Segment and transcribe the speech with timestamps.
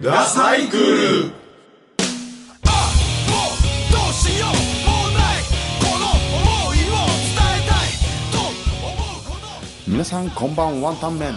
[0.00, 1.32] ダサイクルもう
[3.90, 4.50] どうしよう
[4.86, 5.42] もない
[5.80, 7.90] この想いを伝えたい
[8.30, 9.46] と思うほど
[9.88, 11.32] 皆さんこんばんワンタンメン。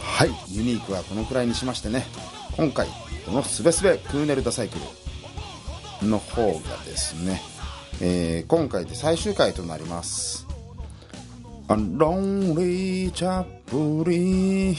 [0.00, 2.06] はいユニークはこのくらいにしましてね。
[2.56, 2.86] 今回
[3.26, 5.03] このすべすべクーネルダサイクル
[6.04, 7.40] の方がですね、
[8.00, 10.46] えー今回で最終回となります
[11.68, 14.74] 「A Lonely Chaplin」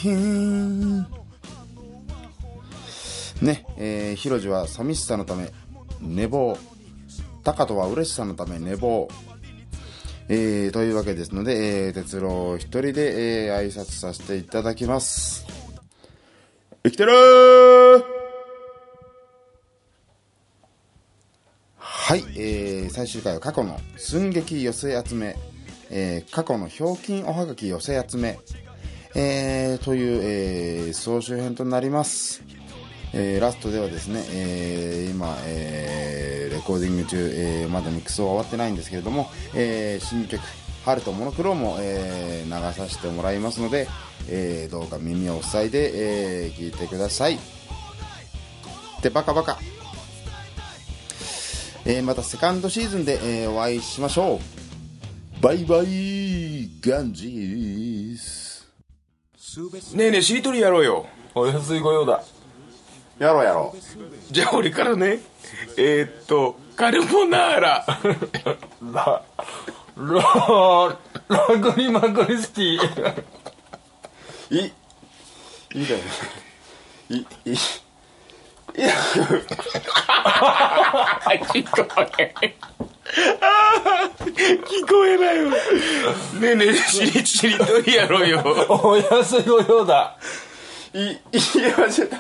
[3.41, 5.51] ねえー、ヒロジは寂しさのため
[6.01, 6.57] 寝坊。
[7.43, 9.07] タカトは嬉しさのため寝坊。
[10.27, 15.45] えー、というわけですので、えー、哲郎一人で、えー、挨拶させていただきます。
[16.83, 18.14] 生きてる
[22.15, 25.35] はい、えー、最終回は過去の寸劇寄せ集め、
[25.89, 28.39] えー、過去のひょうきんおはがき寄せ集め、
[29.15, 32.41] えー、という、えー、総集編となります。
[33.13, 40.41] えーラストではですね、えー今、えーレコーディング中、えーまだミックスは終わってないんですけれども、えー新曲
[40.85, 43.89] 「春とモノクロ」も、えー流させてもらいますので、
[44.29, 47.39] えーどうか耳を塞いで、えー聞いてくださいっ
[49.01, 49.59] てバカバカ、
[51.87, 54.39] えーまたセカンドシーズンで、えーお会いしましょう。
[55.41, 58.67] バイバイガンジース。
[59.93, 61.05] ねえねえしりとりやろうよ。
[61.35, 62.23] お安い御用だ。
[63.19, 64.33] やろうやろう。
[64.33, 65.19] じゃあ俺からね。
[65.77, 67.85] えー、っとカルボナーラ。
[68.81, 69.23] ラ
[69.97, 70.99] ラ
[71.29, 73.23] ラグリマクリスティ。
[74.49, 74.57] い
[75.75, 75.99] いいだよ。
[77.09, 77.55] ねい
[78.77, 78.83] いい
[84.63, 85.57] 聞こえないわね
[86.51, 88.43] えねえしりしりとりやろうよ。
[88.67, 90.17] お安い御用だ。
[90.93, 91.15] いいい
[91.61, 92.15] やちょっと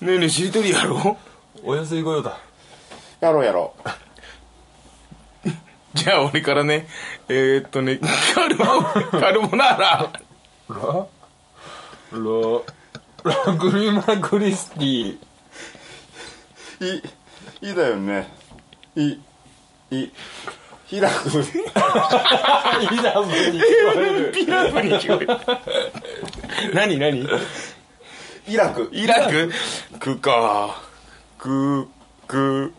[0.00, 1.18] ねえねえしりとりやろ
[1.64, 1.70] う。
[1.70, 2.38] お安い御用だ。
[3.20, 5.48] やろうやろう。
[5.94, 6.86] じゃあ俺からね
[7.28, 8.00] えー、っとね
[8.34, 10.12] カルボカルボナーラ。
[10.68, 10.76] ラ
[12.12, 12.51] ラ
[13.24, 15.18] ラグリマクリスティい
[16.80, 18.28] いいいだよね。
[18.96, 19.08] い
[19.90, 20.10] い
[20.90, 21.08] 開くイラ
[23.22, 23.62] ブに聞
[23.94, 26.74] こえるピラフに聞こえる。
[26.74, 27.26] 何何？
[27.26, 29.50] 開くイラク？
[30.00, 30.82] クか。
[31.38, 31.88] ク
[32.26, 32.72] ク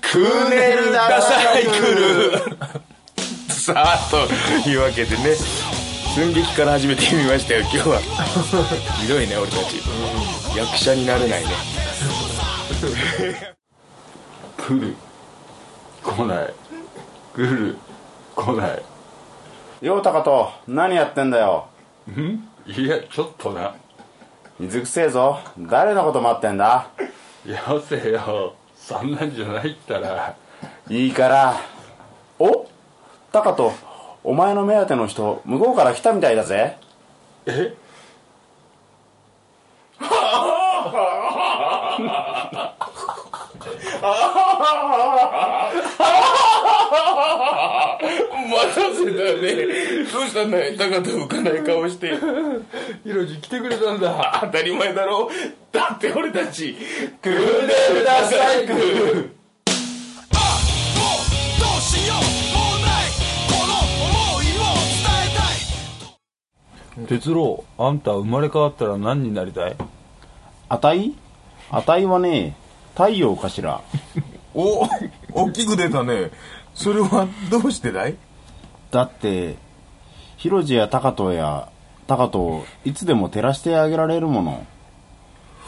[0.00, 2.32] クーネルダサイクル
[3.52, 5.34] さあというわけでね
[6.16, 7.60] 寸劇から始めてみましたよ。
[7.60, 8.00] 今日は。
[9.02, 9.82] ひどいね俺たち。
[10.56, 11.50] 役者になれないね。
[14.56, 14.96] 来る。
[16.02, 16.54] 来ない。
[17.34, 17.76] 来る。
[18.34, 18.82] 来ない。
[19.82, 21.66] ようたかと何やってんだよ。
[22.10, 22.48] ん？
[22.66, 23.74] いやちょっとな。
[24.58, 25.40] 水くせえぞ。
[25.58, 26.86] 誰のこと待ってんだ。
[27.44, 28.54] よせよ。
[28.74, 30.34] そんなんじゃないったら。
[30.88, 31.60] いいから。
[32.38, 32.66] お？
[33.30, 33.70] タカト
[34.26, 36.78] お前の目当ての人向こうから来たみたいだぜ。
[37.46, 37.76] え？
[48.48, 49.54] 待たせたね。
[50.12, 50.76] どうしたんだよ。
[50.76, 52.12] 高と浮かない顔して。
[53.04, 54.40] ヒロジ来てくれたんだ。
[54.42, 55.30] 当たり前だろ。
[55.70, 56.76] だって俺たち。
[57.22, 57.40] クーネ
[58.00, 59.35] ルダサイク
[67.08, 69.76] 哲郎あんた生まれ変わったら何になりたい？
[70.68, 71.14] あたい？
[71.70, 72.56] あたいはね
[72.94, 73.82] 太陽かしら。
[74.54, 74.88] お
[75.32, 76.30] 大きく出たね。
[76.74, 78.16] それはどうしてだい？
[78.90, 79.56] だって
[80.38, 81.68] ヒロジやタカトや
[82.06, 84.66] タカトをいつでも照らしてあげられるもの。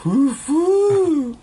[0.01, 1.35] ふふ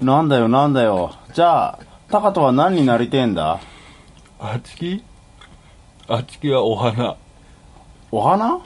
[0.00, 1.14] なんだよなんだよ。
[1.34, 1.78] じゃあ
[2.10, 3.60] タカトは何になりてえんだ？
[4.40, 5.04] あちき
[6.14, 7.16] あちきはお花。
[8.10, 8.60] お花？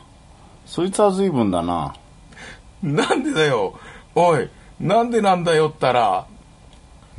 [0.65, 1.95] そいつは随分だな。
[2.83, 3.79] なんでだよ？
[4.17, 4.51] おい
[4.81, 6.27] なんでなんだよったら。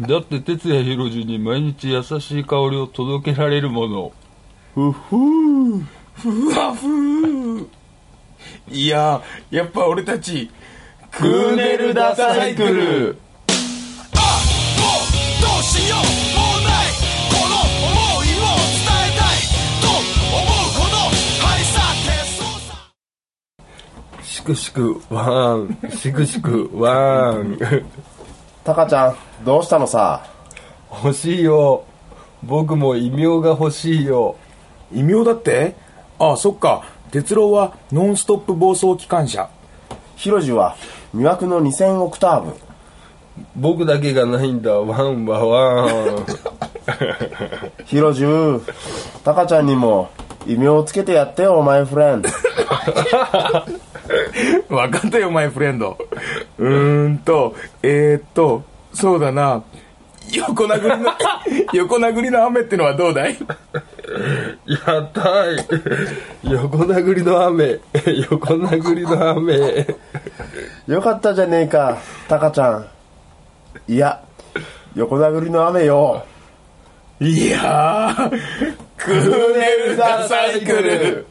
[0.02, 4.12] だって哲也ヒロジに毎日優しい香りを届けられるもの。
[4.76, 5.16] ふふ。
[5.16, 5.86] ー
[6.16, 7.68] ふわふー
[8.68, 10.52] いややっぱ俺たち
[11.10, 13.18] クーネルダサイクル
[24.48, 27.60] くしくワンしくしくワン。
[28.64, 30.26] タカちゃんどうしたのさ？
[31.04, 31.84] 欲しいよ。
[32.44, 34.38] 僕も異名が欲しいよ。
[34.94, 35.76] 異名だって？
[36.18, 36.86] ああそっか。
[37.12, 39.50] 哲郎はノンストップ暴走機関車。
[40.16, 40.78] ヒロジは
[41.14, 42.54] 魅惑の2000オクターブ。
[43.58, 44.80] 僕だけがないんだ。
[44.80, 46.26] ワンはワン。
[47.84, 48.62] ヒロジュ
[49.26, 50.10] タカちゃんにも
[50.46, 52.22] 異名をつけてやってよマイフレン。
[52.22, 52.30] ド
[54.70, 55.98] 分かったよマイフレンド。
[56.58, 58.64] うーんとえー、っと
[58.94, 59.64] そうだな。
[60.34, 61.14] 横殴りの
[61.74, 63.38] 横殴りの雨ってのはどうだい？
[64.86, 65.22] やった
[65.52, 65.58] い。
[66.44, 67.80] 横殴りの雨。
[68.30, 69.88] 横殴りの雨。
[70.88, 72.88] よかったじゃねえかタカちゃん。
[73.88, 74.22] いや
[74.96, 76.26] 横殴りの雨よ。
[77.20, 78.30] いやー
[78.98, 81.26] クーネルダサイクル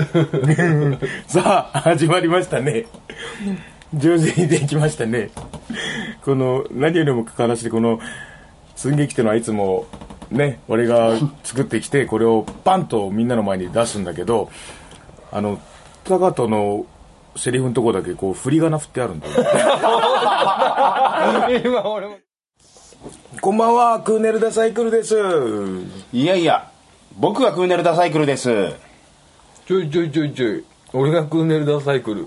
[1.26, 2.86] さあ始まりましたね。
[3.94, 5.30] 上手にできましたね。
[6.24, 8.00] この何よりもかかわらずこの
[8.76, 9.86] 寸劇っていうのはいつも
[10.30, 14.50] ね俺が作ってきてこれをパンとみんなの前に出すんだけど
[15.32, 15.60] あの
[16.04, 16.86] 高人の
[17.36, 19.34] セリフのとこだけこう振り仮名振ってあるんだよ。
[21.64, 22.16] 今俺も。
[23.40, 25.16] こんばんはクーネルダサイクルです。
[26.12, 26.68] いやいや
[27.18, 28.72] 僕がクーネルダサイクルです
[29.70, 30.64] ちょいちょいちょいちょい。
[30.92, 32.26] 俺がクーネルダサイクル。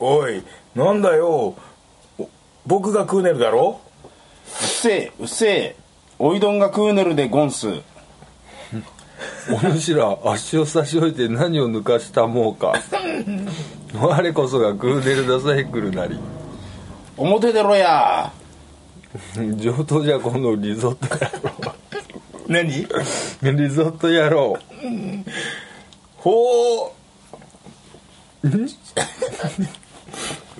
[0.00, 0.42] おい
[0.74, 1.54] なんだよ。
[2.18, 2.28] お
[2.66, 3.80] 僕がクーネルだろ？
[4.44, 5.76] うっせえうっせえ。
[6.18, 7.68] おいどんがクーネルでゴンス。
[9.48, 12.74] お主ら足を差し置いて何を抜かしたもうか。
[13.94, 16.18] 我こそがクーネルダサイクルなり。
[17.16, 18.32] 表出ろや。
[19.56, 21.16] 上等じゃこのリゾット
[22.48, 22.88] 野何？
[22.88, 24.58] 郎リゾット野郎
[26.24, 26.94] ほ
[28.42, 28.48] う。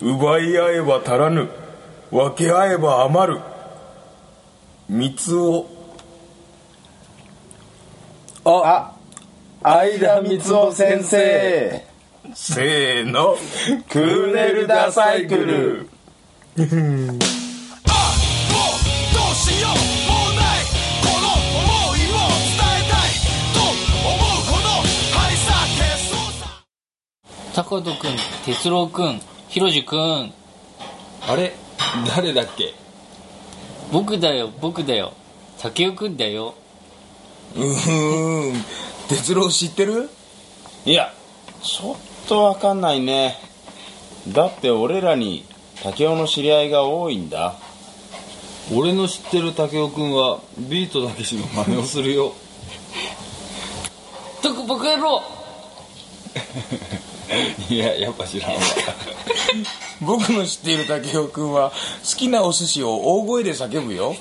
[0.02, 1.48] 奪い合えば足らぬ。
[2.10, 3.40] 分け合えば余る。
[4.90, 5.66] 三つを。
[8.44, 8.92] あ。
[9.62, 11.82] 相田光夫先生。
[12.34, 13.38] せーの。
[13.88, 15.88] クーネルダサイクル
[27.54, 30.32] 高人くん哲郎くんひろじくん。
[31.26, 31.54] あれ？
[32.16, 32.74] 誰だっけ？
[33.92, 35.12] 僕だよ僕だよ。
[35.60, 36.54] 竹雄くんだよ。
[37.54, 38.64] うーん。
[39.08, 40.10] 哲郎知ってる？
[40.84, 41.12] いや
[41.62, 41.96] ちょっ
[42.28, 43.38] とわかんないね。
[44.28, 45.44] だって俺らに
[45.82, 47.54] 竹雄の知り合いが多いんだ。
[48.74, 52.34] 俺の知ってる武雄君はビートたけしの真似をするよ。
[54.42, 55.22] どこ僕やろ
[57.70, 58.60] いややっぱ知らんわ。
[60.00, 64.14] 僕の知っている武雄君は好きなお寿司を大声で叫ぶよ。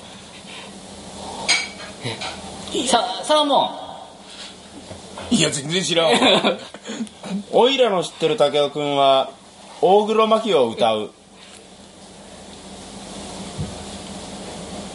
[2.74, 3.70] うさサーモ
[5.30, 6.18] いや全然知らんわ。
[6.50, 6.58] ン
[7.52, 9.30] おいらの知ってる竹雄くんは
[9.80, 11.10] 大黒摩季を歌う。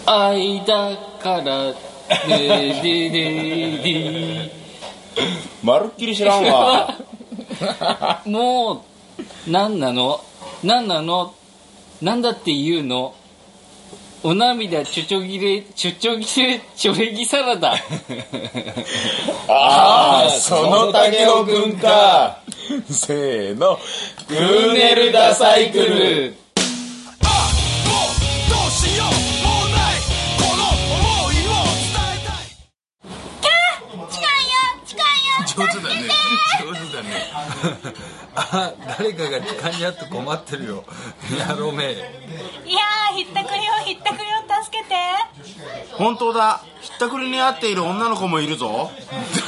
[0.05, 1.73] 間から
[2.27, 4.51] でででで
[5.61, 6.95] まるっきり知らんわ
[8.25, 8.81] もう
[9.48, 10.22] 何なの？
[10.63, 11.34] 何なの？
[12.01, 13.15] 何だって言うの？
[14.22, 17.74] お涙ちょちょぎれちょちょぎれちょれぎサラダ。
[19.48, 22.41] ああその武雄君か
[22.89, 23.79] せーの。
[24.27, 26.36] クーネルダサイクル
[36.63, 37.09] 上手だね。
[38.35, 40.83] あ誰かが痴漢にあって困ってるよ。
[41.37, 41.93] やろめ。
[41.93, 44.95] いやーひったくりをひったくりを助けて。
[45.93, 46.61] 本当だ。
[46.81, 48.91] ひったくりに遭っている女の子もいるぞ。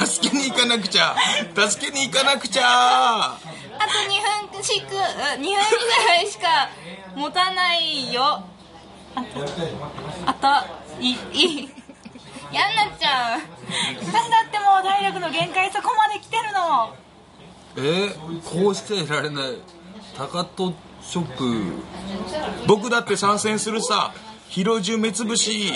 [0.04, 1.16] 助けに行かなくちゃ。
[1.54, 2.62] 助けに行かなくちゃ。
[2.64, 3.84] あと
[4.50, 5.48] 2分しく2分ぐ
[6.08, 6.70] らいしか
[7.16, 8.44] 持たないよ。
[9.14, 9.44] あと
[10.26, 11.68] あといい
[12.52, 13.40] やんなっちゃう。
[14.04, 16.94] 私だってもう体力の限界そこまで来てるの
[17.76, 19.56] えー、こうしていられない
[20.16, 21.72] 高戸ショップ。
[22.66, 24.12] 僕だって参戦するさ
[24.48, 25.72] 広中目つぶし。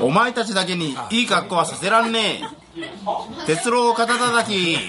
[0.00, 3.46] お前たちだけにいい格好はさせらんねえ。
[3.46, 4.72] 鉄郎肩たき。
[4.72, 4.88] やっ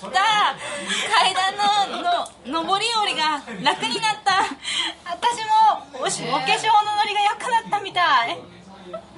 [0.00, 0.10] た
[1.14, 1.56] 階段
[2.46, 4.42] のの上り下りが楽になった。
[5.04, 5.44] 私
[6.00, 8.38] もおしお化粧のノリが良くなったみたい。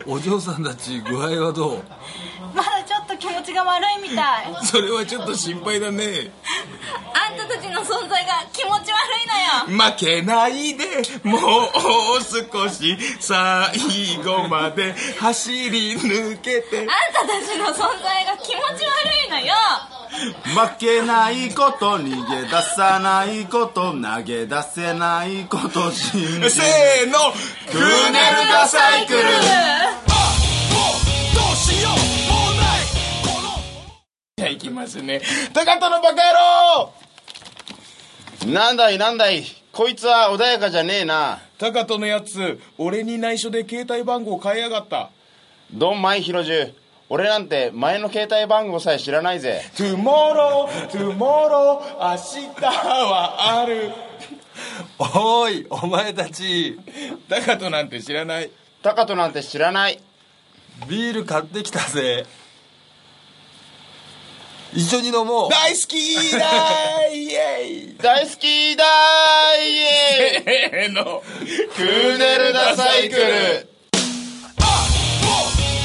[0.07, 1.83] お嬢さんたち具合はどう？
[2.55, 2.80] まだ
[3.51, 4.57] ちが悪いみたい。
[4.65, 6.31] それはちょっと心配だね。
[7.13, 9.91] あんたたちの存在が気持ち悪いのよ。
[9.91, 10.85] 負けないで。
[11.25, 11.41] もう
[12.23, 16.79] 少し最後まで走り抜けて。
[16.79, 19.55] あんたたちの存在が気持ち悪いのよ。
[20.45, 27.33] 負けないこと逃げ出さないこと投げ出せないこと信じ せーの。
[27.71, 30.10] クーネルダサイクル
[34.61, 35.21] きますね。
[35.53, 36.21] 高田のバカ野
[38.47, 38.53] 郎！
[38.53, 39.45] なんだいなんだい？
[39.73, 41.41] こいつは穏やかじゃねえな。
[41.59, 45.11] 高田のやつ俺に内緒で携帯番号変えやがった。
[45.73, 46.75] ドンマイヒロジュ
[47.09, 49.63] 俺なんて前の携帯番号さえ知らないぜ。
[49.75, 52.17] Tomorrow, tomorrow 明
[52.51, 53.91] 日はある。
[54.99, 56.79] おいお前たち。
[57.29, 58.51] 高田なんて知らない。
[58.83, 60.01] タカトなんて知らない。
[60.89, 62.27] ビール買ってきたぜ
[64.73, 65.51] 一緒に飲もう。
[65.51, 67.97] 大好きだイエイ。
[67.99, 71.23] 大好きだーイエせーの。
[71.77, 73.23] クーネルダサイクル。
[73.23, 73.31] もう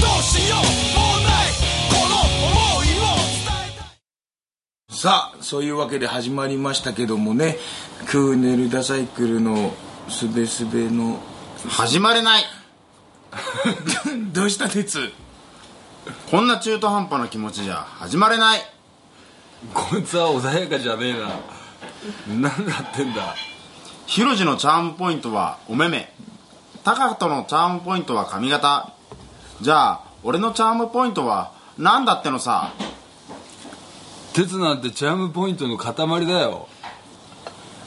[0.01, 1.51] どうしようもない
[1.89, 2.15] この
[2.51, 4.95] 想いを伝えたい。
[4.95, 7.57] さあそういうわけで始まりましたけどもね
[8.07, 9.73] クーネルダサイクルの
[10.09, 11.19] すべすべの。
[11.67, 12.43] 始まれない。
[14.31, 15.11] どうした鉄？
[16.29, 18.59] こんな中途半端な気持ちじゃ始まれない
[19.73, 22.49] こいつは穏やかじゃねえな。
[22.49, 23.35] 何だってんだ。
[24.05, 26.13] ヒロジのチャームポイントはお目目
[26.83, 28.93] タカトのチャームポイントは髪型。
[29.61, 32.73] じゃあ俺のチャームポイントは何だってのさ。
[34.33, 35.93] 鉄なんてチャームポイントの塊
[36.27, 36.67] だよ。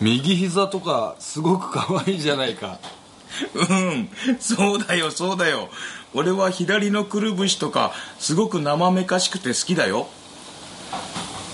[0.00, 2.78] 右膝とかすごく可愛いじゃないか。
[3.54, 4.10] うん。
[4.40, 5.68] そうだよそうだよ。
[6.14, 10.08] 俺は左のくるぶしとかすごく生めかしくて好きだよ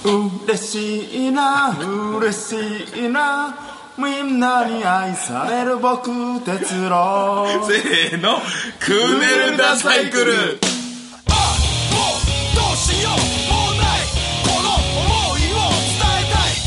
[0.04, 2.54] 嬉しいな嬉し
[3.06, 3.56] いな。
[3.96, 6.10] みんなに愛される僕
[6.44, 7.46] 哲郎。
[7.66, 8.38] せーの
[8.80, 10.24] クーネルダサイクル。
[10.24, 10.50] もうど
[12.74, 13.12] うしよう。
[13.50, 14.02] もない。
[14.44, 15.56] この想いを
[15.88, 16.60] 伝えたい。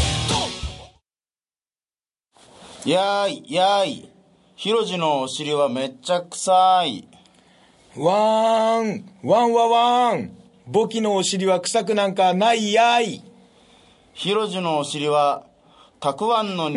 [2.84, 4.10] とやーいやーい。
[4.56, 7.08] ヒロジのお尻はめっちゃ臭い。
[7.98, 9.06] ワーン。
[9.22, 10.32] ワンワワン。
[10.66, 13.24] 簿記のお尻は臭くなんかないやい
[14.18, 15.44] ヒロジのお尻は
[16.00, 16.72] たくあんの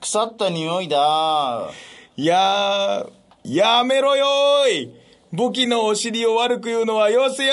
[0.00, 1.68] 腐った匂いだ。
[2.16, 4.94] やーやめろよーい。
[5.30, 7.52] 簿記のお尻を悪く言うのはよせよ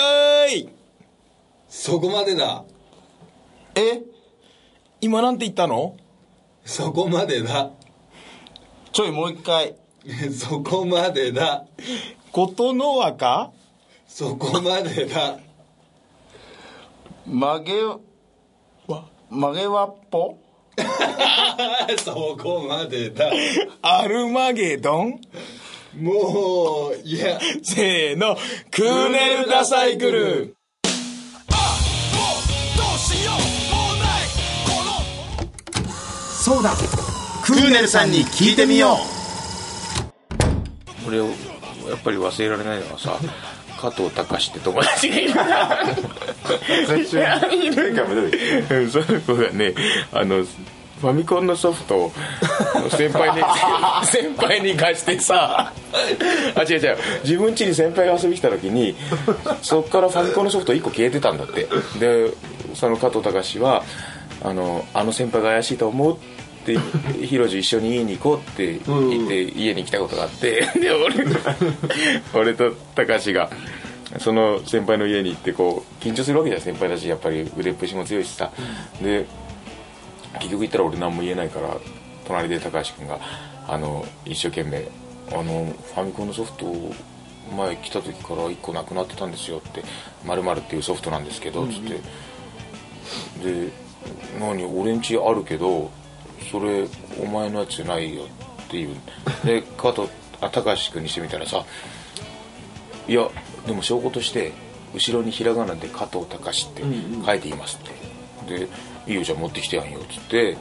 [0.50, 0.70] ーい。
[1.68, 2.64] そこまでだ。
[3.76, 4.04] え？
[5.02, 5.98] 今なんて言ったの？
[6.64, 7.70] そこまでだ。
[8.94, 9.76] ちょいもう一回。
[10.32, 11.66] そこまでだ。
[12.32, 12.94] ことの
[14.08, 15.38] そこまでだ。
[17.26, 18.00] 曲げわ
[19.34, 20.38] 曲げわっぽ？
[22.04, 23.30] そこまでだ。
[23.82, 25.20] アルマゲドン？
[26.00, 27.40] もういや。
[27.63, 28.36] せーの。
[28.72, 30.42] クーネルダサイクルもうど
[32.96, 33.34] うしよう
[33.75, 34.22] もない
[34.66, 34.92] この
[36.25, 36.74] そうだ。
[37.46, 38.98] クーネルさんに聞いてみよ
[41.08, 41.32] 俺をや
[41.96, 43.20] っぱり忘れられないのはさ
[43.84, 45.34] 加藤隆って友達がいる
[48.70, 48.90] うん。
[48.90, 49.74] その子がね。
[50.13, 50.46] あの
[51.02, 52.12] ファミコンのソフトを
[52.90, 53.44] 先輩に
[54.08, 55.74] 先輩に貸してさ。
[56.56, 56.98] あ違う違う。
[57.25, 58.96] 自分家に先輩が遊びに来た時に
[59.62, 61.68] そっからファミコンのソフト1個消えてたんだって。
[62.00, 62.32] で
[62.75, 63.84] その加藤隆は
[64.42, 66.43] あの「あの先輩が怪しいと思う?」って
[67.25, 71.25] ヒロジ一緒に家に行こうって言って家に来たことがあって で俺
[72.34, 73.50] 俺と隆が
[74.20, 78.51] その先輩の家に行ってこう緊張するわけじゃん先輩だしやっぱり腕っぷしも強いしさ。
[79.01, 79.25] で
[80.39, 81.77] 結局行ったら俺何も言えないから
[82.25, 83.20] 隣で高橋君が
[83.67, 84.88] あの一生懸命
[85.32, 86.65] あのファミコンのソフト
[87.55, 89.84] 前来た時から1個なくなってたんですよって
[90.25, 91.93] 「まるっていうソフトなんですけどつって、
[93.43, 93.72] で
[94.39, 95.91] 「何俺ん家あるけど
[96.52, 96.86] それ
[97.22, 98.24] お前のやつないよ」
[98.64, 98.96] っていう。
[99.46, 100.08] で加藤
[100.42, 101.64] あ高橋君にしてみたらさ
[103.08, 103.28] 「いや
[103.66, 104.52] でも証拠として
[104.94, 106.84] 後ろにひらがなで加藤隆って
[107.26, 107.86] 書いています」っ
[108.48, 108.58] て。
[108.60, 108.68] で
[109.08, 110.58] 「いいよじゃあ持ってきてやんよ」っつって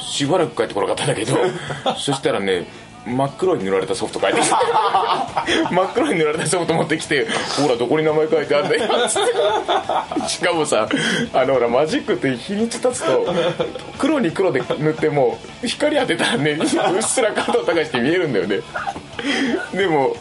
[0.00, 1.36] しばらく帰ってこなかったんだけど
[1.98, 2.66] そしたらね
[3.08, 4.54] 真っ黒に塗られたソフト書いてきて
[5.74, 7.26] 真っ黒に塗られたソフト持ってきて
[7.60, 9.22] 「ほらどこに名前書いてあんだよ」っつっ
[10.22, 10.88] てしかもさ
[11.32, 13.26] あのほらマジックって日にち経つと
[13.98, 18.60] 黒に黒で塗っても光当てたらねうっすら加藤隆って見えるんだよね。
[19.72, 20.14] でも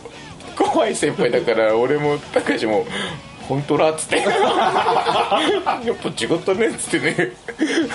[0.55, 2.85] 怖い先輩だから俺も高橋も
[3.47, 4.17] 「本当ら」っつって。
[4.17, 4.25] やっ
[5.95, 7.31] ぱ違ったねっつってね。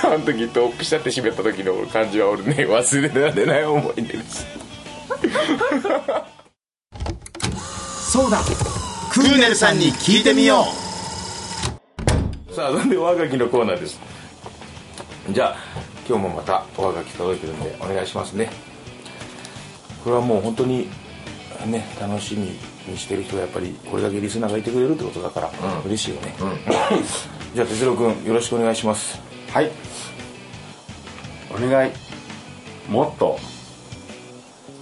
[0.03, 4.62] あの時ドップしたって閉めた時の感じは俺ね忘れられない思い出です。
[8.11, 8.41] そうだ。
[9.13, 10.65] クーネルさんに聞いてみよ
[12.51, 14.01] さあそんでおはがきのコーナーです。
[15.31, 15.57] じゃあ
[16.09, 18.51] 今日もまたおはがき届いてるんでお願いしますね。
[20.03, 20.89] これはもう本当に
[21.67, 22.57] ね楽しみ
[22.91, 25.51] にしてる人はやっぱりこれだけリスナーがいてくれるってことだから、
[25.85, 26.35] 嬉しいよね、
[27.55, 29.21] じゃあ哲郎君よろしくお願いします。
[29.53, 29.71] はい。
[31.51, 31.91] お願い。
[32.89, 33.39] もっと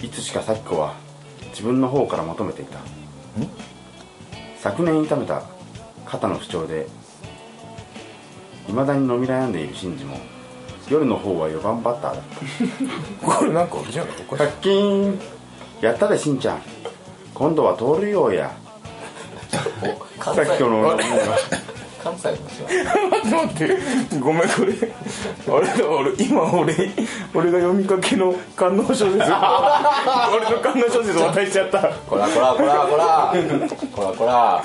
[0.01, 0.95] いつしか咲子は
[1.49, 2.79] 自分の方から求めていた。
[4.59, 5.43] 昨年痛めた
[6.05, 6.87] 肩の不調で
[8.67, 10.17] 未だに飲み悩んでいる真治も
[10.89, 12.23] 夜の方は4番バッターだっ
[13.21, 13.25] た。
[13.39, 15.19] これなんかじゃないこれ100均
[15.81, 16.61] やったでしんちゃん。
[17.33, 18.51] 今度は盗塁王や。
[20.19, 20.97] 関さっきの
[22.03, 22.63] 関西の人
[23.29, 23.77] 待って
[24.19, 24.73] ごめんこれ。
[25.55, 26.73] あれだ俺今俺
[27.33, 29.07] 俺が読みかけの観音小説。
[29.21, 29.31] 俺の
[30.61, 31.79] 観音小説渡しちゃった。
[32.09, 33.33] こらこらこらこら。
[33.95, 34.63] こらこら。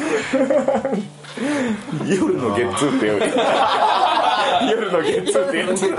[2.06, 3.06] 夜のゲッツーって
[4.70, 5.94] 夜のゲッツーってやつう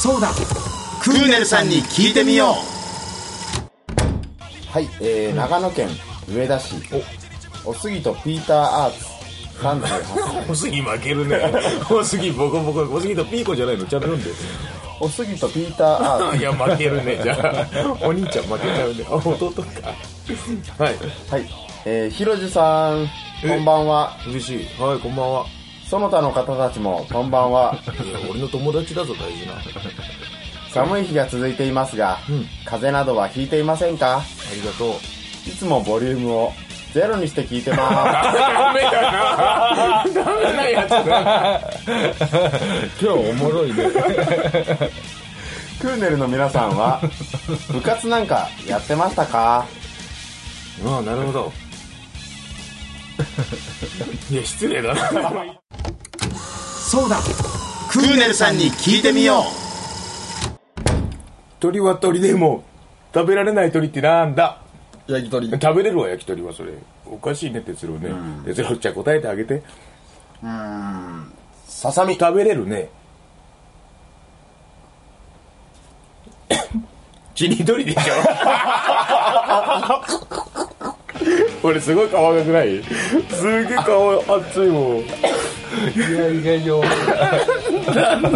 [0.00, 0.28] そうだ。
[1.02, 2.56] クーネルさんに聞いてみよ
[4.70, 5.88] はい、えー、長野県
[6.26, 6.76] 上田市。
[7.66, 9.15] お杉とピーターアーツ
[9.58, 11.40] 38歳おすぎ負けるね。
[11.90, 13.84] おすぎボコボコおすぎとピーコじゃないの。
[13.86, 14.30] ちゃんと読んで。
[14.98, 16.04] お杉とピーター。
[16.28, 17.20] アーいや負けるね。
[17.22, 19.04] じゃあお兄ちゃん負けちゃうね。
[19.08, 19.62] あ弟か。
[20.84, 20.96] はい。
[20.96, 21.46] ツはい。
[21.84, 23.06] えー、ひろじさん
[23.46, 24.16] こんばんは。
[24.26, 24.66] 嬉しい。
[24.80, 25.46] はいこんばんは。
[25.88, 27.78] その他の方たちもこんばんは。
[28.04, 29.54] いや俺の友達だぞ大事な。
[30.70, 32.18] 寒い日が続いていますが、
[32.64, 34.18] 風邪などはひいていませんか？
[34.18, 34.22] あ
[34.54, 35.48] りがとう。
[35.48, 36.52] いつもボリュームを
[36.92, 41.70] ゼロにして聞いてまダメだなダメなやつだ
[43.00, 43.90] 今日おもろいね。
[43.90, 43.92] す
[45.80, 47.02] クーネルの皆さんは
[47.70, 49.66] 部活なんかやってましたか？
[50.86, 51.52] ああなるほど。
[54.30, 55.10] いや失礼だな。
[56.88, 57.18] そうだ。
[57.90, 59.44] クーネルさんに聞いてみよ
[61.60, 62.64] 鳥は鳥でも
[63.14, 64.62] 食べられない鳥ってなんだ？
[65.06, 65.50] 焼き鳥。
[65.50, 66.72] 食べれるわ焼き鳥はそれ。
[67.06, 68.10] おかしいね哲郎ね。
[68.44, 69.62] 哲郎じゃあ答えてあげて。
[71.66, 72.16] ささみ。
[72.16, 72.88] 食べれるね。
[77.34, 78.00] チニ鳥でしょ。
[81.62, 82.82] 俺すごい顔赤くない。
[83.30, 85.04] すげえ顔熱いもん。
[85.94, 86.66] いや意外に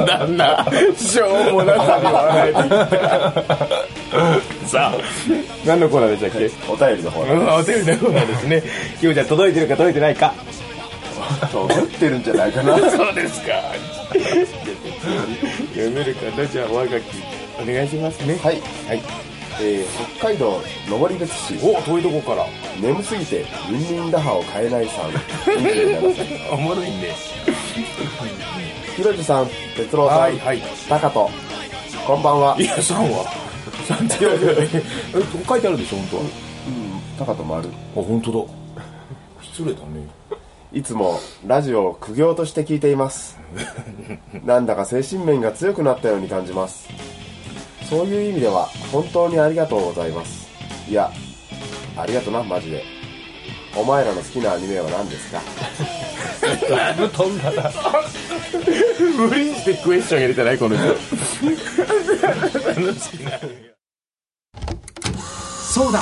[0.07, 4.99] だんなしょうもなさに笑えてきたさあ。
[5.67, 6.73] 何のコーナーでしたっけ？
[6.73, 8.63] お便りの方うんお便りのコーナーですね。
[9.03, 10.35] 今日じゃあ届いてるか届いてないか。
[11.51, 12.79] 届ってるんじゃないかな。
[12.91, 13.53] そうですか。
[15.75, 16.47] 読めるかな？
[16.47, 17.03] じゃあおはがき
[17.61, 18.39] お願いしますね。
[18.43, 19.03] はい、はい。
[19.63, 19.87] えー
[20.19, 21.55] 北海道登別市。
[21.63, 22.47] お遠いとこから。
[22.81, 25.11] 眠すぎてルンルン打破を変えないさん。
[25.59, 27.15] 27 歳おもろいね。
[28.97, 29.47] ひろじさん
[29.77, 30.63] 哲郎さん、はいはい。
[30.89, 31.31] タカト。
[32.07, 32.57] こんばんは。
[32.59, 33.40] いや3は
[33.95, 34.83] 3って言われてえ
[35.49, 36.23] 書いてあるでしょ本当は。
[37.19, 37.69] タカト丸。
[37.69, 38.39] あ本当だ。
[39.43, 40.07] 失礼だね。
[40.73, 43.39] いつもラジオを苦行として聞いています。
[44.45, 46.89] なんだか精神面が強くなったように感じます。
[47.89, 50.49] そういう意味では本当にありがとうございます。
[50.89, 51.11] いや
[51.97, 52.85] ありがとなマジで。
[53.77, 55.41] お前らの好きなアニメは何ですか？
[56.69, 57.71] だいぶ飛んだな。
[59.17, 60.85] 無理してクエスチョン入れてないこの人
[65.81, 66.01] そうだ。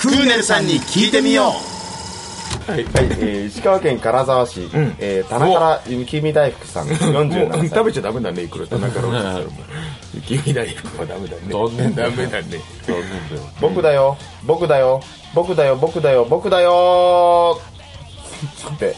[0.00, 1.52] クーネルさんに聞いてみよ
[2.66, 7.68] はい、えー石川県金沢市、えー、棚から雪見大福さん もう47歳。
[7.68, 9.50] 食べちゃダメだねいくら田中ローチしたらもう
[10.14, 11.42] 雪見大福はダメだね。
[11.48, 12.60] 残念だダメだね。
[13.60, 14.18] 僕だよ。
[14.44, 15.00] 僕だよ。
[15.32, 15.76] 僕だよ。
[15.76, 16.24] 僕だよ。
[16.28, 17.60] 僕だよ。
[18.56, 18.96] つって。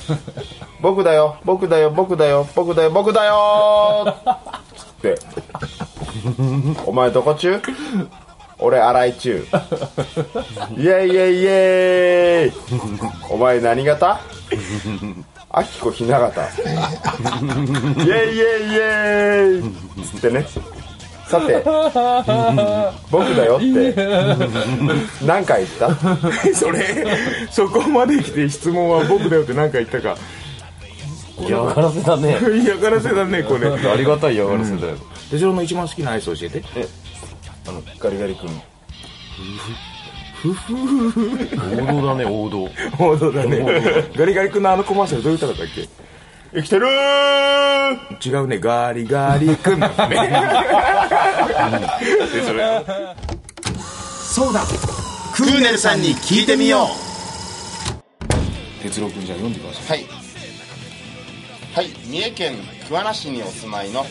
[0.80, 1.36] 僕だよ。
[1.44, 1.90] 僕だよ。
[1.90, 2.48] 僕だよ。
[2.54, 2.90] 僕だよ。
[2.90, 4.16] 僕だよ。
[4.74, 5.18] つって。
[6.86, 7.60] お前どこ中？
[8.60, 9.30] 俺洗い中。
[9.30, 12.52] イェイイェイイェイ。
[13.30, 14.20] お前何型？
[15.52, 20.04] あきこひな形イェイイェイイェイ。
[20.04, 20.46] つってね。
[21.26, 21.62] さて
[23.10, 23.94] 僕だよって。
[25.24, 25.94] 何回言った？
[26.54, 27.06] それ
[27.50, 30.16] そこまで来て質問は僕だよって何か言ったか。
[31.40, 32.36] 嫌がらせだね。
[32.62, 33.68] 嫌がらせだねこれ。
[33.90, 34.96] ありがたい嫌がらせだよ、
[35.30, 36.62] 手錠の一番好きなアイス教えて
[37.70, 38.50] あのガリガリ君。
[40.42, 40.46] 王
[42.02, 42.68] 道だね王道。
[42.98, 43.64] 王道だね。
[44.16, 45.88] ガリガリ君のあのコマーシャルどういう歌だったっけ？
[46.52, 48.28] 生きてるー。
[48.28, 48.58] 違うね。
[48.58, 49.90] ガリガリ君なん。
[49.92, 49.96] そ
[54.50, 54.64] うだ。
[55.36, 56.88] クーネルさんに聞いてみよう。
[58.82, 59.98] 哲郎君じゃあ読んでください。
[59.98, 60.08] はい。
[61.72, 61.90] はい。
[62.06, 62.56] 三重県
[62.88, 64.08] 桑名市にお住まいのはい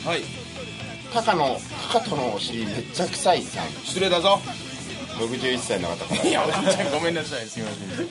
[1.13, 1.57] カカの
[1.91, 3.69] カカとのお尻めっちゃ臭いさん。
[3.83, 4.39] 失礼だぞ。
[5.17, 6.23] 61歳の方から。
[6.23, 8.07] いやおじちゃんごめんなさいすみません。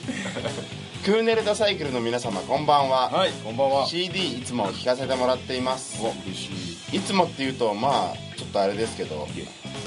[1.05, 3.87] クーネルダサイクルの皆様こんばんは、はいこんばんは。
[3.87, 6.05] CD いつも聴かせてもらっています。
[6.05, 6.51] お嬉し
[6.93, 6.97] い。
[6.97, 9.27] いつもっていうとまあちょっとあれですけど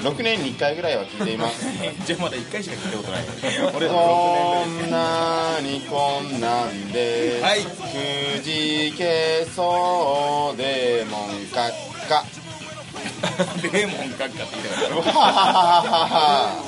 [0.00, 1.66] 6年に1回ぐらいは聞いています。
[2.06, 3.24] じゃあまだ1回しか聞いたことない。
[3.76, 7.60] 俺こんなにこんなんで、はい。
[7.60, 12.24] くじけそうでもんかっか
[13.62, 15.42] デーモン閣下って言いたかっうわはは
[15.82, 16.62] はは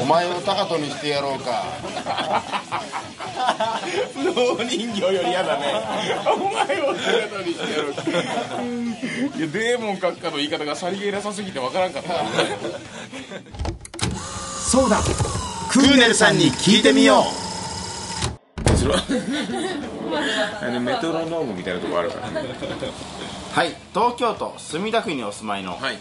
[0.00, 1.64] お前をタカトにしてやろうか。
[3.36, 3.80] た
[4.22, 5.72] 老人形より嫌だね
[6.26, 7.92] お前を姿にしてやろう
[9.38, 12.12] いやデーモン閣下の言い方がさりげなさすぎてわからんかった。
[14.18, 15.00] そうだ。
[15.70, 17.24] クーネルさんに聞いてみよ
[20.60, 22.48] あのメトロノームみたいなとこあるからね
[23.56, 25.96] はい東京都墨田区にお住まいのはい。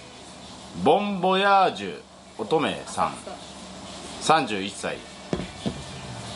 [0.84, 2.02] ボンボヤージュ
[2.38, 3.14] 乙女さん。
[4.24, 4.98] 31歳。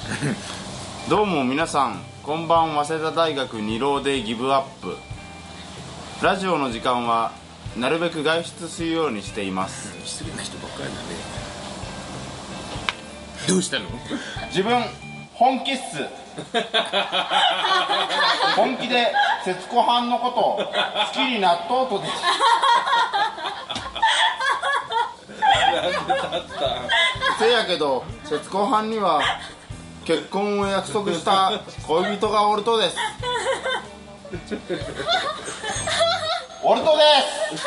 [1.10, 4.96] どうも皆さんこんばん早稲田大学二浪でギブアップ。
[6.22, 7.34] ラジオの時間は
[7.76, 9.94] なるべく外出するようにしています。
[10.06, 10.96] 失礼な人ばっかりだね。
[13.46, 13.90] どうしたの？
[14.52, 14.82] 自分
[15.34, 15.82] 本気っす
[18.56, 19.14] 本気で
[19.44, 22.14] 節子はんのこと好きになっとうとです。
[27.40, 29.22] せやけど節子はんには
[30.06, 32.98] 結婚を約束した恋人がおるとです。
[36.64, 37.04] おるとで
[37.58, 37.66] す。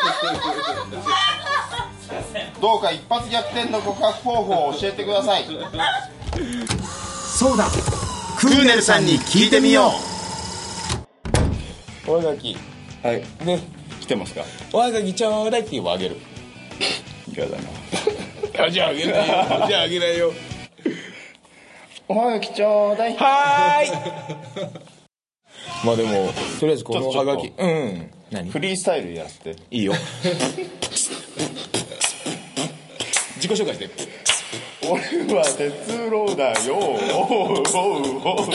[2.61, 5.47] どうか一発逆転の告白方法を教えてください。
[7.37, 7.65] そうだ。
[8.43, 9.93] クーネルさんに聞いてみよ
[12.09, 12.11] う。
[12.11, 12.57] おはがき
[13.01, 13.23] はい。
[13.47, 13.61] ね。
[14.01, 14.43] 来てますか？
[14.73, 16.17] おはがきちょうだいって言えばあげる。
[17.33, 18.65] 嫌だな。
[18.65, 19.25] あ じゃああげないよ。
[19.69, 20.33] じゃああげないよ。
[22.09, 24.71] おはがきちょうだいはーい。
[25.85, 28.11] まあでもとりあえずこのちょっとはがきうん。
[28.33, 28.51] 何？
[28.51, 29.55] フリースタイルやらせて。
[29.71, 29.95] いいよ。
[33.37, 33.89] 自己紹介して
[34.85, 36.77] 俺は鉄郎だよ。
[36.77, 38.51] おうおうおう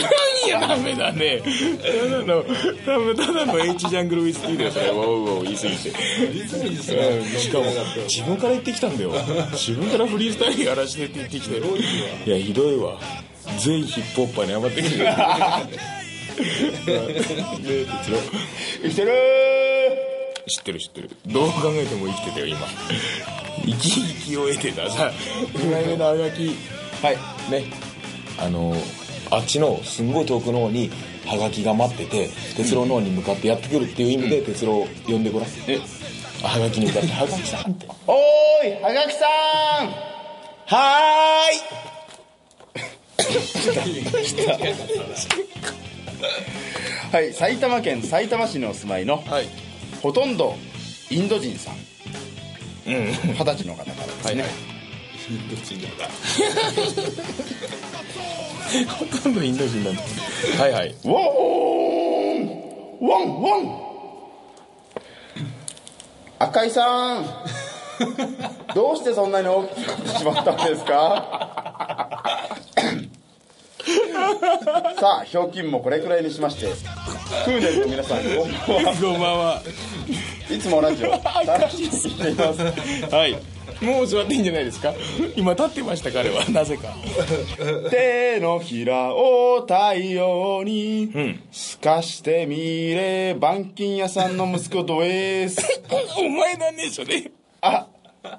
[0.46, 1.40] いやダメだね。
[1.40, 2.44] ただの
[2.84, 7.26] 多分ただの H ジャングルウィスキーだよそれウォウウォウ言い過ぎてうん。
[7.38, 7.64] しかも
[8.08, 9.12] 自分から言ってきたんだよ。
[9.52, 12.98] 自分からフリースタイルやらしてって言ってきていやひどいわ。
[13.58, 15.04] 全ヒップホッパーに謝ってくれ。
[16.38, 16.44] ね
[17.24, 18.18] 哲郎。
[18.82, 19.12] 生きてる。
[20.46, 21.10] 知ってる知ってる。
[21.26, 22.58] どう考えても生きてたよ今
[23.70, 25.10] 生き生きを得てたさ
[25.54, 26.48] 2枚目のあがき。
[27.02, 27.16] はい。
[27.50, 27.64] ね。
[28.38, 28.74] あの
[29.30, 30.90] あっちのすんごい遠くの方に
[31.26, 35.48] はがきが待ってて哲郎の方に向かってやってくるっていう意味で哲郎呼んでごらん。
[35.66, 35.78] え？
[36.42, 37.86] はがきに向かって「はがきさん」って。
[38.06, 39.28] おーいはがきさん。
[40.66, 41.48] は
[47.12, 49.48] はい埼玉県埼玉市にお住まいのーいはい。
[50.02, 50.54] ほとんど
[51.10, 51.74] インド人さん
[52.88, 54.44] 二十歳の方からですね、
[55.30, 56.08] インド人だ
[58.96, 59.90] ほとんどインド人だ
[60.62, 60.94] はいはい。
[61.04, 61.14] ワン。
[63.00, 63.60] ワンワン。
[66.38, 67.26] 赤井さん。
[68.74, 72.38] どうしてそんなに大きくなってしまったんですか？
[75.00, 76.66] さあひょうきんもこれくらいにしまして
[77.44, 79.62] クーネルの皆さんこんばんは
[80.50, 82.62] いつもラジオ楽しみにしています
[83.14, 83.36] はい。
[83.84, 84.94] もう座っていいんじゃないですか？
[85.36, 86.44] 今立ってました彼は。
[86.50, 86.94] なぜか。
[87.90, 95.80] 手のひらを太陽に透かしてみれ板金屋さんの息子ドエース。
[96.18, 97.30] お前だねそれ。
[97.60, 97.86] あ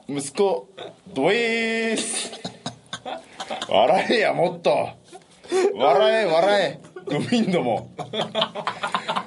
[0.07, 0.67] 息子
[1.13, 2.31] ドエース。
[3.69, 4.89] 笑えやもっと。
[5.75, 7.91] 笑え笑えグミンドも。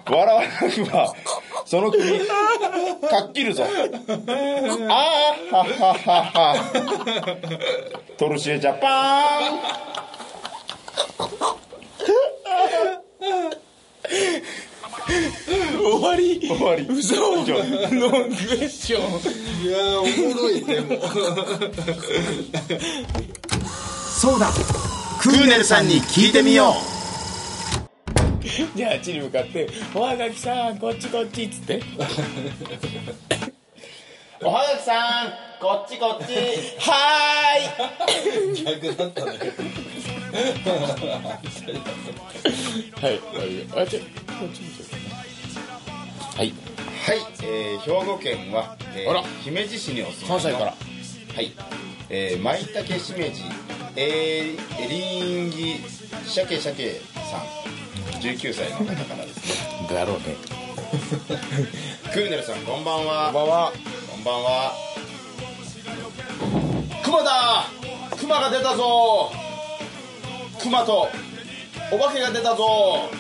[0.07, 1.15] 笑わなくば
[1.65, 2.27] その首か
[3.29, 3.65] っきるぞ。
[3.65, 3.69] あ
[5.53, 6.55] あはははは。
[8.17, 9.61] トルシエジャパン。
[15.83, 16.41] 終わり。
[16.49, 16.87] 終わり。
[16.89, 17.15] 嘘。
[17.37, 19.03] ノンクエスチョン。
[19.63, 20.89] いやーおもろいでも。
[24.09, 24.51] そうだ。
[25.21, 26.73] クーネルさんに聞いてみよう
[28.75, 31.83] じゃああっちに向かって「おはがきさんこっちこっち」っつって。
[34.45, 36.35] おはがきさんこっちこっち。
[36.79, 36.91] は
[38.65, 39.33] 逆だったね。
[42.97, 43.21] ーいはい
[43.85, 44.07] あちょこ
[44.47, 46.39] っちにしようかな。
[46.39, 46.55] はい。
[47.05, 49.23] はい、えー、兵庫県は、えーあら。
[49.45, 50.65] 姫路市にお住まいの関西から。
[50.65, 51.53] はい。
[52.09, 53.43] えー、舞茸しめじ
[53.95, 55.77] えー、エリンギ
[56.27, 57.82] 鮭鮭さん
[58.21, 59.89] 19歳の方からですね。
[59.91, 60.37] だろうね。
[62.13, 63.31] クーネルさんこんばんは。
[63.33, 63.73] こんばんは。
[64.11, 64.93] こんばんは。
[67.03, 67.67] 熊だ
[68.19, 69.31] 熊が出たぞ!
[70.63, 71.09] 熊と
[71.91, 73.11] お化けが出たぞ!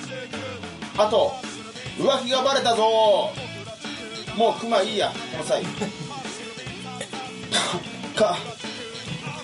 [0.96, 1.32] あと
[1.98, 3.30] 浮気がバレたぞ!
[4.36, 5.12] もう熊いいや。
[5.32, 5.62] この際
[8.16, 8.36] か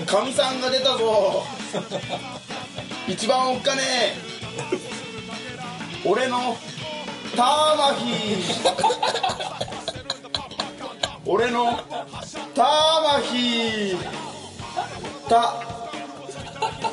[0.06, 1.42] かみさんが出たぞ!
[3.08, 5.07] 一番おっかねえ
[6.04, 6.56] 俺の
[7.36, 8.36] ターマヒ
[11.26, 11.76] 俺の
[12.54, 12.66] ター
[13.02, 13.96] マヒ
[15.28, 15.54] た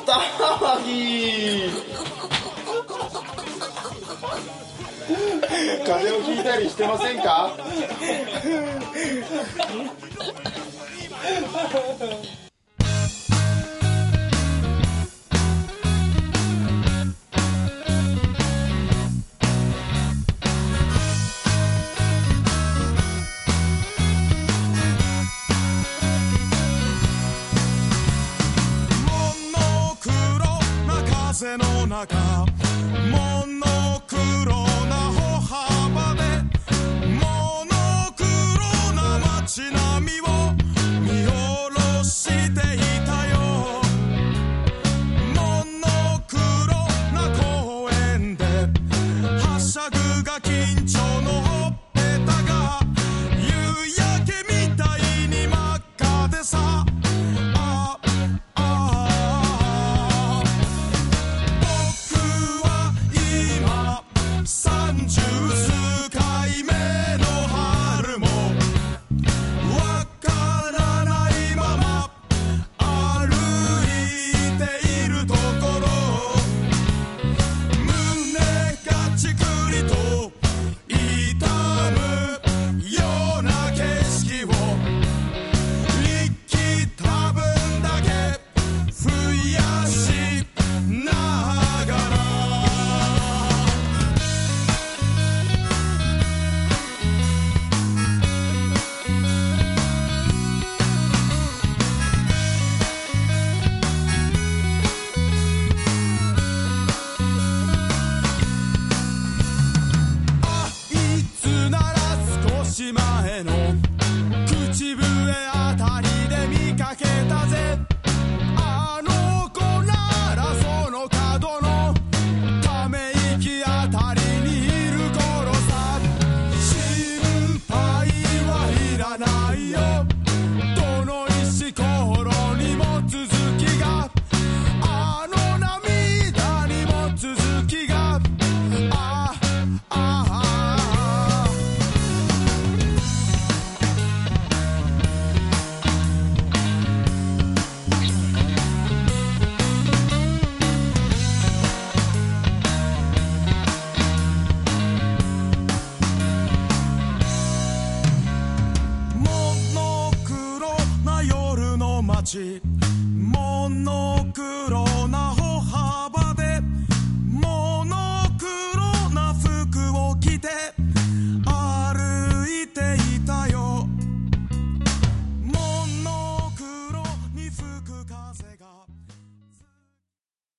[0.04, 1.70] ターマヒ
[5.86, 7.50] 風邪をひいたりしてませんか？